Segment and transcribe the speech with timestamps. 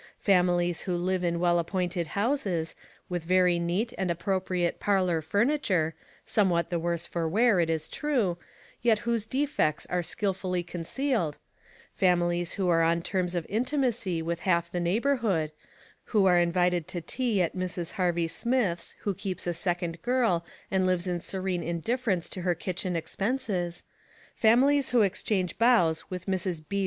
[0.25, 2.73] Fami lies who live in well appointed houses,
[3.07, 5.93] with very neat and appropriate parlor furniture,
[6.25, 8.39] somewhat the worse for wear, it is true,
[8.81, 11.37] yet whose defects are skillfully concealed—
[11.93, 15.51] families who are on terms of intimacy with half the neighborhood,
[16.05, 17.91] who are invited to tea at Mrs.
[17.91, 22.55] Harvey Smith's who keeps a second girl, and lives in serene in difference to her
[22.55, 23.83] kitchen expenses—
[24.35, 26.59] families who exchange bows with Mrs.
[26.67, 26.79] B.